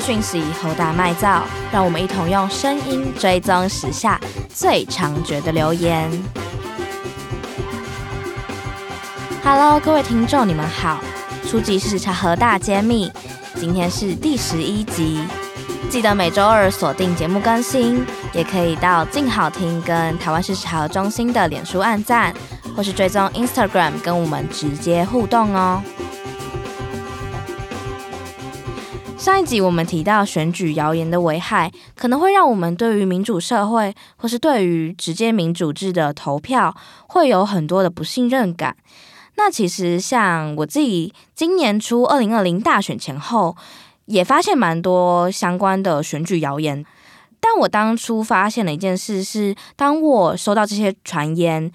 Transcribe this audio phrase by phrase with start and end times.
[0.00, 1.42] 讯息，侯大麦造，
[1.72, 4.20] 让我们一同用声音追踪时下
[4.52, 6.10] 最猖獗的留言。
[9.44, 10.98] Hello，各位听众，你们好。
[11.48, 11.78] 出击！
[11.78, 13.08] 事实查核大揭秘，
[13.54, 15.20] 今天是第十一集。
[15.88, 22.34] 记得每周二锁定节目更新，也可以到静好听跟台湾事实查核中心的脸书按赞，
[22.76, 25.80] 或是追踪 Instagram 跟我们直接互动哦。
[29.26, 36.72] 上一集我们提到选举谣言的危害，可能会让我们对于民主社会或是对于直接民主制的投票
[37.08, 38.76] 会有很多的不信任感。
[39.34, 43.56] 那其实像我自己今年初二零二零大选前后，
[44.04, 46.86] 也发现蛮多相关的选举谣言。
[47.40, 51.68] 但我当初发现的一件事是，当我收到这些传言，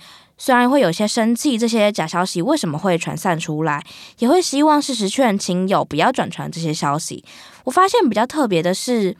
[0.44, 3.86] 虽然会有些生气，这些假消息为什么会传散出来，
[4.18, 7.24] 也会希望事实劝亲友不要转传这些消息。
[7.66, 9.16] 我发现比较特别的是，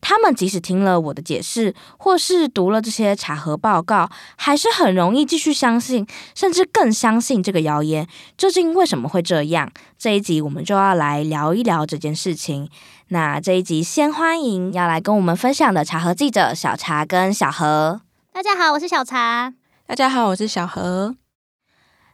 [0.00, 8.08] 他们即使听了我的解释，或是读了这些查核报告，还是很容易继续相信，甚至更相信这个谣言。
[8.36, 9.70] 究竟为什么会这样？
[9.96, 12.68] 这一集我们就要来聊一聊这件事情。
[13.10, 18.00] 那这一集先欢迎要来跟我们分享的查核记者小查跟小何。
[18.32, 19.61] 大家好，我是小查。
[19.84, 21.14] 大家好，我是小何。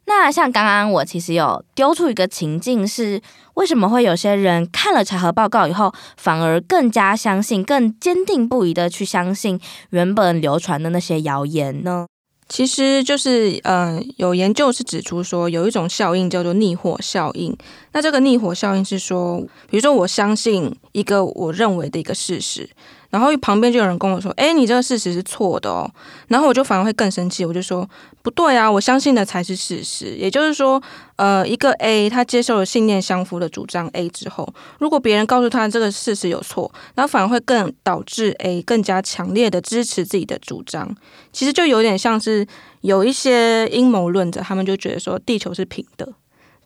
[0.07, 3.21] 那像刚刚我其实有丢出一个情境，是
[3.55, 9.61] 为什么会有些人看了查核报告以后，反而更加相信、更坚定不移的去相信
[9.91, 12.07] 原本流传的那些谣言呢？
[12.49, 17.55] 其实就是，嗯、呃，有研究是指出说，有一种效应叫做逆火效应。
[17.93, 19.39] 那这个逆火效应是说，
[19.69, 22.71] 比如说我相信一个我认为的一个事实。
[23.11, 25.91] 然后旁边就有人跟我说：“哎，你这个事实是错的哦。”
[26.29, 27.89] 然后我就反而会更生气，我就说
[28.23, 30.83] ：“不对啊，我相信的才是事实。”也就是说，
[31.17, 34.47] 呃，一个 A 他接受了信念相符的主张 A 之后，
[34.79, 40.95] 如果别人告诉他这个事实有错，然后反而会更导致 A 更加强烈的支持自己的主张。
[41.33, 42.47] 其实就有点像是
[42.83, 46.13] 有一些阴谋论者，他们就觉得说地球是平的。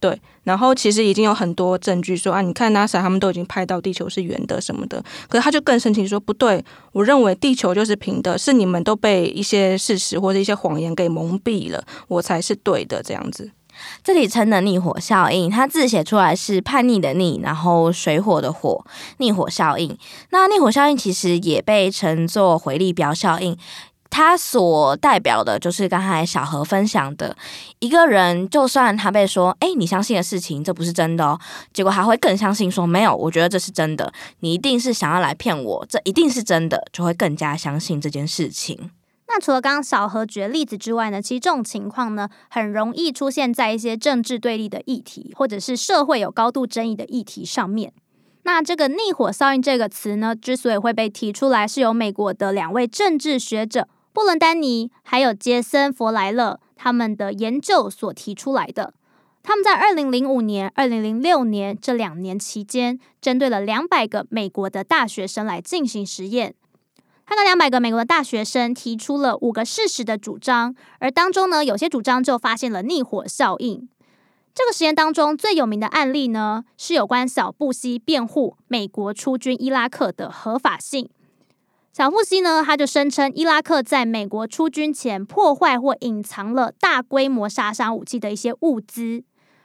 [0.03, 13.53] 对，然后其实已经有很多证据说啊，你看 NASA 他们都已经拍到地球是圆的什么的，可是他就更生气说不对，我认为地球就是平的，是你们都被一些事实或者一些谎言给蒙蔽了，我才是对的这样子。
[14.03, 18.85] 这里称的逆火效应，它字写出来是叛逆的逆，然后水火的火，
[19.19, 19.97] 逆火效应。
[20.31, 23.57] 那逆火效应其实也被称作回力镖效应。
[24.13, 27.35] 他所代表的就是刚才小何分享的
[27.79, 31.41] 一个人，就算他被说，哎，你相信的事情这不是真的哦，
[31.73, 38.91] 结果还会更相信说，没有，我觉得这是真的，你一定是想要来骗我，这一定是真的，就会更加相信这件事情。
[39.29, 47.95] 那除了刚刚小何举的例子之外呢，其实这种情况呢，很容易出现在一些政治对立的议题，或者是社会有高度争议的议题上面。
[48.43, 53.89] 那这个逆火效应这个词呢，之所以会被提出来，是由美国的两位政治学者。
[54.13, 58.93] 布伦丹尼还有杰森·弗莱勒他们的研究所提出来的，
[59.43, 66.55] 他们在二零零五年、二零零六年这两年期间，针对了两百个美国的大学生来进行实验。
[67.25, 73.89] 他跟两百个美国的大学生提出了五个事实的主张，而当中呢，有些主张就发现了逆火效应。
[74.53, 81.09] 这个实验当中最有名的案例呢，是有关小布希辩护美国出军伊拉克的合法性。
[81.93, 89.23] 小布希呢，他就声称伊拉克在美国出军前破坏或隐藏了大规模杀伤武器的一些物资，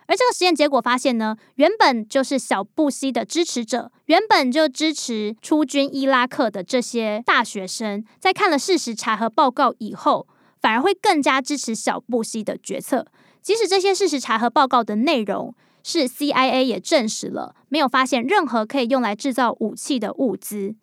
[0.07, 10.27] 而这个实验结果发现呢，原本就是小布希的支持者，原本就支持出军伊拉克的这些大学生，在看了事实查核报告以后，
[10.59, 13.07] 反而会更加支持小布希的决策，
[13.41, 20.75] 即使这些事实查核报告的内容是 CIA 也证实了，没有发现任何可以用来制造武器的物资。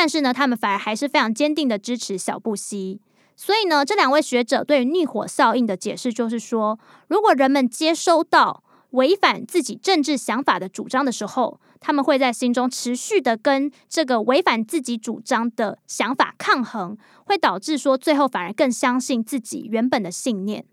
[0.00, 3.00] 但是呢，他们反而还是非常坚定的支持小布希。
[3.34, 6.78] 所以呢，这两位学者对于逆火效应的解释就是说，
[7.08, 20.64] 如果人们接收到违反自己政治想法的主张的时候，他们会在心中持续的跟这个违反自己主张的想法抗衡，会导致说最后反而更相信自己原本的信念。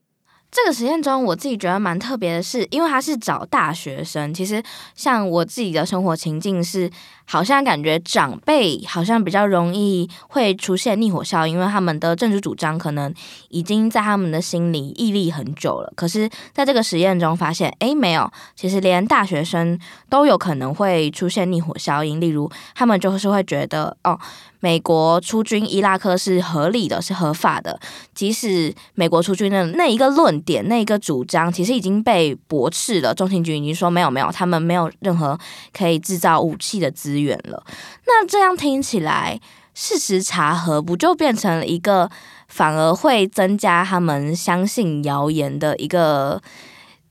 [0.55, 4.33] 这个实验中，我自己觉得蛮特别的是，因为他是找大学生。
[4.33, 4.63] 其实，
[4.95, 6.89] 像我自己的生活情境是，
[7.25, 13.13] 好像感觉长辈好像比较容易会出现逆火效应，因为他们的政治主张可能
[13.49, 15.91] 已经在他们的心里屹立很久了。
[15.93, 19.77] 可是，在这个实验中发现，诶，没有，其实连大学生
[20.09, 22.21] 都有可能会出现逆火效应。
[22.21, 24.17] 例如，他们就是会觉得，哦。
[24.65, 27.79] 美国出军伊拉克是合理的，是合法的。
[28.15, 33.13] 即使美国出军的那一个论点、那一个主张，其实已经被驳斥了。
[33.13, 35.39] 中情局已经说没有没有，他们没有任何
[35.71, 37.63] 可以制造武器的资源了。
[38.07, 39.39] 那这样听起来，
[39.75, 42.09] 事实查核不就变成了一个
[42.47, 46.41] 反而会增加他们相信谣言的一个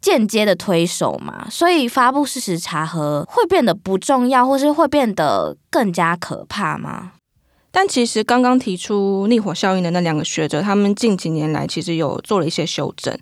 [0.01, 1.47] 间接的推手嘛？
[1.49, 7.13] 所以发布事实查核会变得不重要，或是会变得更加可怕吗？
[7.77, 13.13] 但其实刚刚提出逆火效应的那两个学者，他们近几年来其实有做了一些修正，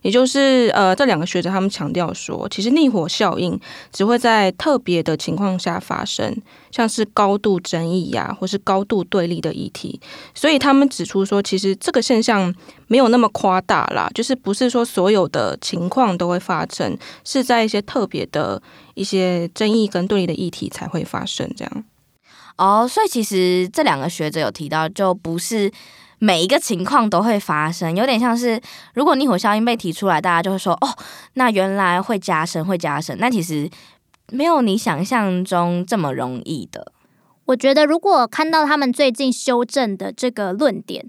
[0.00, 3.60] 也就是呃，这两个学者他们强调说，其实逆火效应
[3.92, 6.34] 只会在特别的情况下发生，
[6.70, 10.00] 像是高度争议呀、啊，或是高度对立的议题。
[10.34, 12.52] 所以他们指出说，其实这个现象
[12.86, 18.62] 没有那么夸大啦，就是不是说所有的情况都会发生，是在一些特别的
[18.94, 21.84] 一些争议跟对立的议题才会发生这样。
[22.58, 25.72] 哦，所以其实这两个学者有提到，就不是
[26.18, 28.60] 每一个情况都会发生，有点像是
[28.94, 30.88] 如果逆火效应被提出来，大家就会说哦，
[31.34, 33.16] 那原来会加深，会加深。
[33.18, 33.70] 那其实
[34.30, 36.92] 没有你想象中这么容易的。
[37.46, 41.08] 我觉得如果看到他们最近修正的这个论点。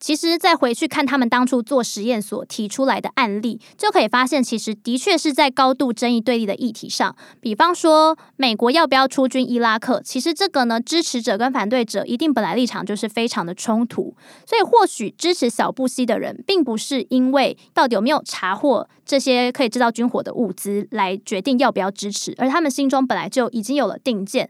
[0.00, 14.14] 其实再回去看他们当初做实验所提出来的案例，就可以发现，其实的确是在高度争议对立的议题上，比方说美国要不要出军伊拉克，其实这个呢，支持者跟反对者一定本来立场就是非常的冲突，
[14.46, 24.48] 所以或许支持小布希的人，并不是因为到底有没有查获这些可以制造军火的物资来决定要不要支持，而他们心中本来就已经有了定见。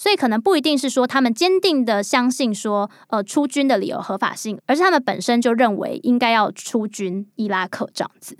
[0.00, 8.34] 所以可能不一定是说他们坚定的相信说，呃，出军的理由合法性，而是他们本身就认为应该要出军伊拉克这样子。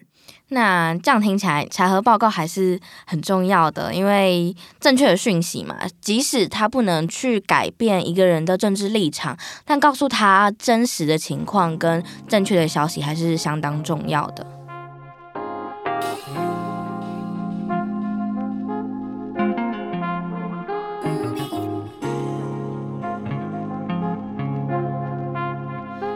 [0.49, 9.37] 那这样听起来，查核报告还是很重要的，因为正确的讯息嘛，即使他不能去改变一个人的政治立场，
[9.67, 14.60] 但告诉他真实的情况跟正确的消息还是相当重要的。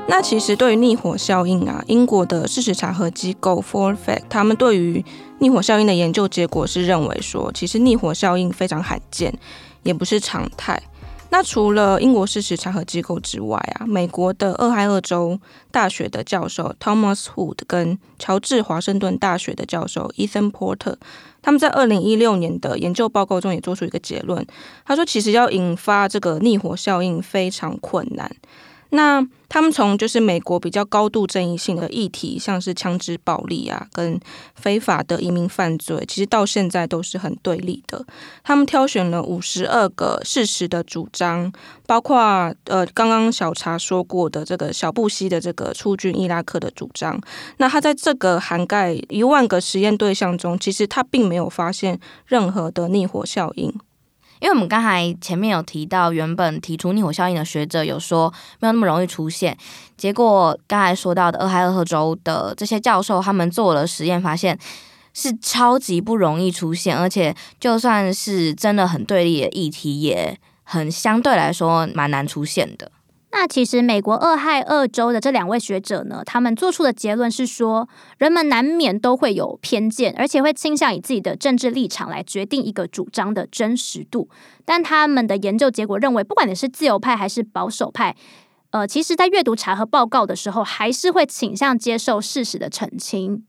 [0.07, 5.05] 那其实对于逆火效应啊，英国的事实查核机构 Forfact 他们对于
[5.41, 9.37] 逆火效应的研究结果是认为说，其实逆火效应非常罕见，
[9.83, 10.81] 也不是常态。
[11.31, 15.41] 那除了英国事实查核机构之外啊，美国的俄亥俄州
[15.73, 20.95] 大学的教授 Thomas Hood 跟乔治华盛顿大学的教授 Ethan Porter，
[21.43, 24.47] 他们在二零一六年的研究报告中也做出一个结论，
[24.85, 28.31] 他说，其实要引发这个逆火效应非常困难。
[28.95, 34.19] 那他们从就是美国比较高度争议性的议题，像是枪支暴力啊，跟
[34.55, 38.05] 非法的移民犯罪，其实到现在都是很对立的。
[38.45, 41.53] 他们挑选了五十二个事实的主张，
[41.87, 47.21] 包括呃刚刚小查说过的这个小布希的这个出军伊拉克的主张。
[47.57, 53.75] 那他在这个涵盖一万个实验对象中，其实他并没有发现任何的逆火效应。
[54.45, 58.31] 因为我们刚才前面有提到，原本提出逆火效应的学者有说
[58.61, 59.57] 没有那么容易出现，
[59.97, 64.59] 结果刚才说到的俄亥俄州的这些教授，他们做了实验，发现
[65.15, 72.93] 是超级不容易出现，而且就算是真的很对立的议题，也很相对来说蛮难出现的。
[73.37, 77.89] 那其实美国俄亥俄州的这两位学者呢，他们做出的结论是说，
[78.19, 84.29] 人们难免都会有偏见，而且会倾向以自己的政治立场来决定一个主张的真实度。
[84.65, 88.15] 但他们的研究结果认为，不管你是自由派还是保守派，
[88.71, 93.45] 呃，其实在阅读查核报告的时候，还是会倾向接受事实的澄清。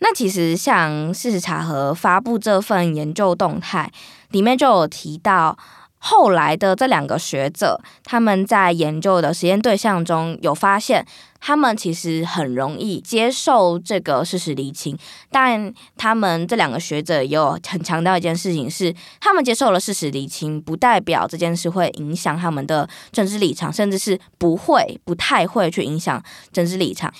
[0.00, 3.92] 那其实像事实查核发布这份研究动态
[4.32, 5.56] 里面就有提到。
[6.02, 11.06] 后来的这两个学者，他们在研究的实验对象中有发现，
[11.40, 14.98] 他们其实很容易接受这个事实厘清。
[15.30, 27.12] 但他们这两个学者也有很强调一件事情是，他们接受了事实厘清，不代表这件事会影响他们的政治立场，甚至是不会、不太会去影响政治立场。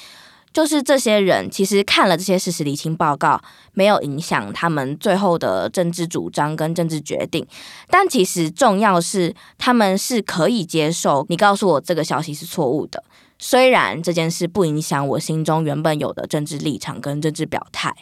[0.52, 3.40] 就是这些人其实看了这些事实理清报告，
[3.72, 7.46] 没有影响他们最后的政治主张跟政治决定。
[7.88, 13.04] 但其实重要是，他们是可以接受你告诉我这个消息是错误的，
[13.38, 17.94] 虽然这件事不影响我心中原本有的政治立场跟政治表态。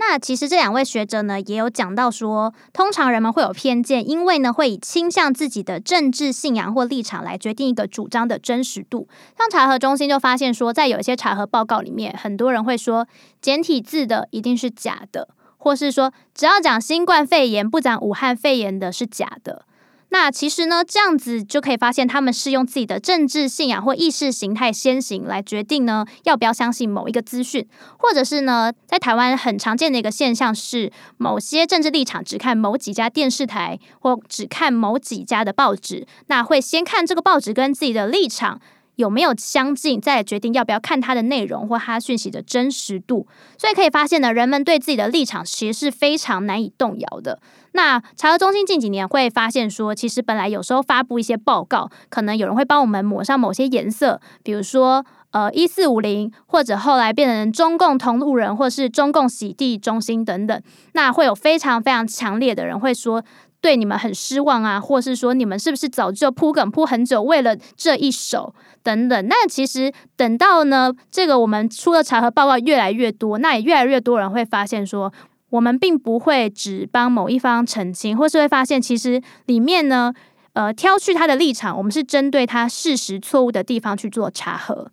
[0.00, 9.08] 那其实这两位学者呢，也有讲到说，通常人们会有偏见，因为呢会以倾向自己的政治信仰或立场来决定一个主张的真实度。
[9.36, 13.08] 像查核中心就发现说，在有一些查核报告里面，很多人会说
[13.42, 19.64] 简体字的一定是假的，或是说只要讲新冠肺炎不讲武汉肺炎的是假的。
[20.10, 27.66] 那其实呢，这样子就可以发现，他们是用自己的政治信仰或意识形态先行来决定呢，要不要相信某一个资讯，
[27.98, 38.60] 或者是呢，在台湾很常见的一个现象是，某些政治立场只看某几家电视台或只看某几家的报纸，那会先看这个报纸跟自己的立场
[38.96, 43.26] 有没有相近，再决定要不要看它的内容或它讯息的真实度。
[43.58, 47.40] 所以可以发现呢，人们对自己的立场其实是非常难以动摇的。
[47.72, 60.60] 那查核中心近几年会发现说，其实本来有时候发布一些报告，可能有人会帮我们抹上某些颜色，比如说呃一四五零，或者后来变成中共同路人，或是中共洗地中心等等。
[60.92, 63.22] 那会有非常非常强烈的人会说，
[63.60, 69.28] 对你们很失望啊，或是说你们是不是早就铺梗铺很久，为了这一手等等。
[69.28, 75.12] 那其实等到呢，这个我们出了查核报告越来越多，那也越来越多人会发现说。
[75.50, 80.12] 我们并不会只帮某一方澄清，或是会发现其实里面呢，
[80.52, 84.90] 呃，挑去他的立场，我们是针对他事实错误的地方去做查核。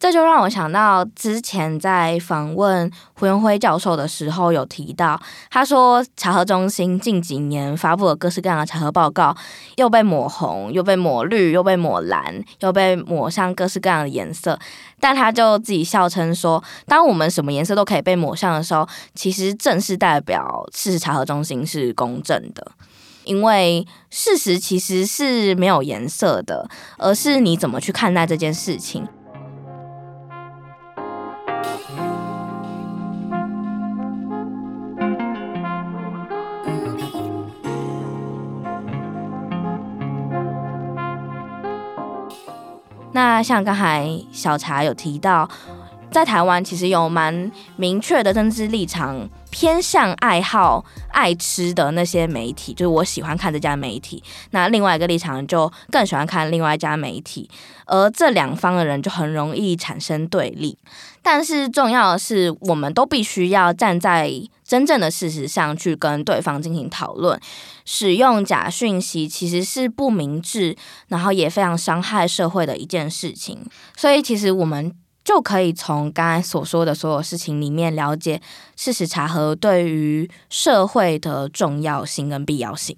[0.00, 9.36] 这就让我想到之前在访问胡元辉教授的时候，有提到，他说查核中心近几年发布了各式各样的查核报告，
[9.76, 14.58] 又被抹红，又被抹绿，又被抹蓝，又被抹上各式各样的颜色。
[14.98, 22.72] 但他就自己笑称说，当我们什么颜色都可以被抹上的时候，其实正是代表事实查核中心是公正的，
[23.24, 26.66] 因为事实其实是没有颜色的，
[26.96, 29.06] 而是你怎么去看待这件事情。
[43.42, 45.48] 像刚才小茶有提到，
[46.10, 54.22] 在台湾其实有蛮明确的政治立场，偏向爱好爱吃的那些媒体，就是我喜欢看这家媒体。
[54.50, 57.48] 那另外一个立场就更喜欢看另外一家媒体，
[57.86, 60.76] 而这两方的人就很容易产生对立。
[61.22, 64.32] 但是重要的是，我们都必须要站在
[64.64, 67.38] 真正的事实上去跟对方进行讨论。
[67.92, 70.76] 使用假讯息其实是不明智，
[71.08, 73.58] 然后也非常伤害社会的一件事情。
[73.96, 74.94] 所以，其实我们
[75.24, 78.40] 就可以从刚才所说的所有事情里面了解
[78.76, 82.96] 事实查核对于社会的重要性跟必要性。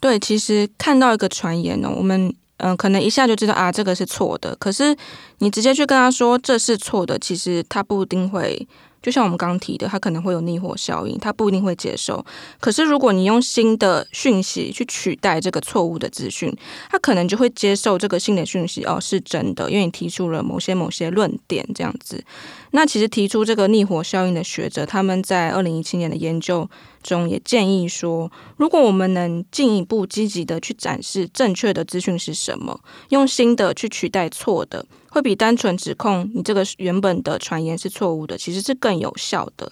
[0.00, 4.56] 对，其实看到一个传言呢，我们嗯、可能一下就知道啊，这个是错的。
[4.56, 4.96] 可是
[5.38, 8.66] 你直接去跟他说这是错的，其实他不一定会。
[9.06, 12.26] 就像我们刚刚提的，他可能会有逆火效应，他不一定会接受。
[12.58, 16.52] 可是如果你用新的讯息去取代这个错误的资讯，
[16.90, 22.24] 他可能就会接受这个新的讯息哦，是真的，因为你提出了某些某些论点这样子。
[22.72, 26.68] 那其实提出这个逆火效应的学者，他们在二零一七年的研究
[27.04, 34.84] 中也建议说，如果我们能进一步积极的去展示正确的资讯是什么，用新的去取代错的。
[35.10, 39.70] 会比单纯指控你这个原本的传言是错误的，其实是更有效的。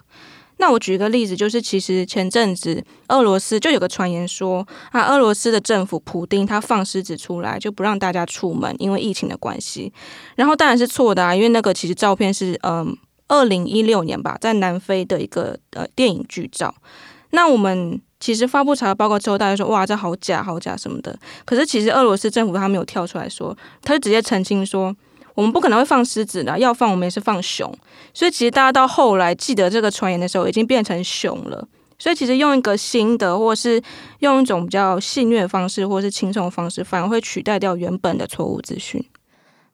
[0.59, 9.93] 那我举一个例子，就是其实前阵子俄罗斯就有个传言说啊，俄罗斯的政府普丁他放狮子出来就不让大家出门，因为疫情的关系。
[10.37, 16.73] 然后当然是错的啊，因为那个其实照片是嗯二零一六年吧，在南非的一个呃电影剧照。
[17.31, 21.19] 那我们其实发布查核报告之后，大家说哇这好假好假什么的。
[21.45, 24.95] 可是其实俄罗斯政府他没有跳出来说，他就直接澄清说。
[25.35, 27.73] 我们不可能会放狮子的，要放我们也是放熊。
[28.13, 31.67] 所以其实大家到后来记得这个传言的时候，已经变成熊了。
[31.99, 33.81] 所以其实用一个新的，或是
[34.19, 39.05] 用一种比较戏谑的方式，或是轻松的方式，反而会取代掉原本的错误资讯。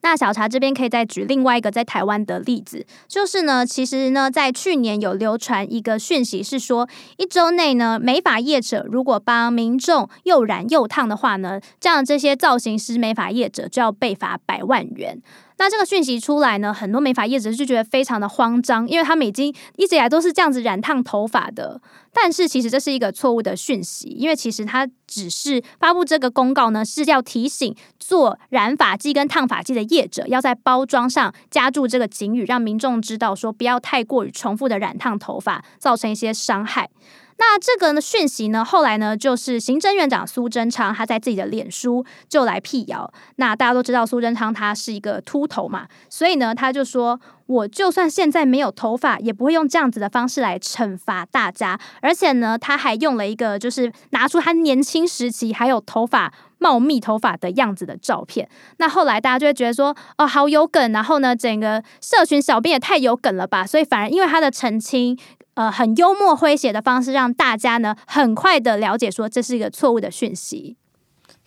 [0.03, 6.89] 那小茶这边可以再举另外一个在台湾的例子，就是呢，其实呢，在去年有流传一个讯息，是说
[7.19, 15.21] 一周内呢，美发业者如果帮民众又染又烫的话呢，这样这些造型师美发业者就要被罚百万元。
[15.61, 21.79] 那这个讯息出来呢，很多美发业者就觉得非常的慌张，因为他们已经一直以来都是这样子染烫头发的。
[22.15, 27.77] 但是其实这是一个错误的讯息，因为其实他只是发布这个公告呢，是要提醒
[28.11, 36.91] 做染发剂跟烫发剂的业者，要在包装上加注这个警语，让民众知道说不要太过于重复的染烫头发，造成一些伤害。
[37.39, 43.13] 那这个呢讯息呢，后来呢，就是行政院长苏贞昌他在自己的脸书就来辟谣。
[43.37, 51.79] 那大家都知道苏贞昌他是一个秃头嘛，所以呢，他就说，我就算现在没有头发，也不会用这样子的方式来惩罚大家。
[52.03, 58.49] 而且呢，他还用了一个就是拿出他年轻时期还有头发茂密头发的样子的照片。
[58.77, 60.93] 那后来大家就会觉得说，哦，好有梗。
[60.93, 63.67] 然后呢，整个社群小编也太有梗了吧。
[63.67, 65.19] 所以反而因为他的澄清。
[65.55, 70.77] 呃，很幽默诙谐的方式，让大家呢很快的了解说这是一个错误的讯息。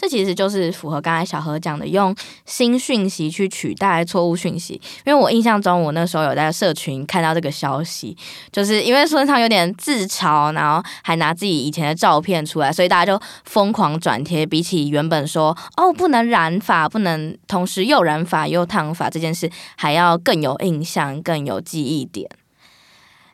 [0.04, 2.14] 这其实就是符合刚才小何讲的，用
[2.46, 4.74] 新讯息去取代错误讯息。
[5.06, 8.14] 因为我印象中，我那时候有在社群看到这个消息，
[8.52, 14.46] 就是因为孙昌有点自嘲，然后还拿自己以前的照片出来，所以大家就疯狂转贴。
[14.46, 22.30] 比起原本说哦不能染发，不能同时又染发又烫发这件事，还要更有印象，更有记忆点。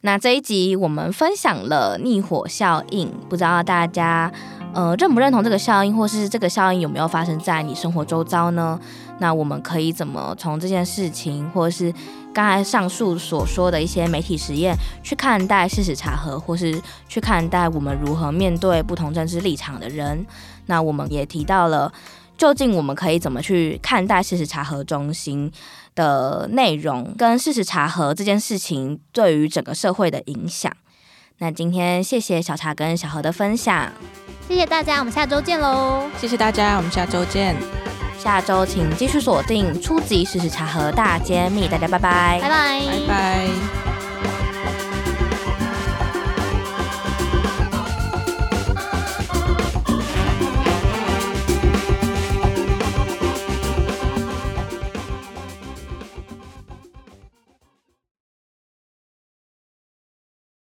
[0.01, 4.31] 那这一集我们分享了逆火效应，不知道大家
[4.79, 8.79] 呃认不认同这个效应，或是这个效应有没有发生在你生活周遭呢？
[9.17, 11.93] 那我们可以怎么从这件事情，或是
[12.33, 20.25] 刚才上述所说的一些媒体实验，去看待事实查核，或是去看待我们如何面对不同政治立场的人？
[20.67, 21.91] 那我们也提到了，
[22.37, 25.51] 究竟我们可以怎么去看待事实查核中心
[25.93, 30.71] 的内容，跟事实查核这件事情对于整个社会的影响。
[31.41, 33.89] 那今天谢谢小茶跟小何的分享，
[34.47, 36.03] 谢谢大家，我们下周见喽！
[36.17, 37.55] 谢谢大家，我们下周见。
[38.17, 43.98] 下周请继续锁定初级试试茶和大揭秘，大家拜拜，拜拜，拜拜。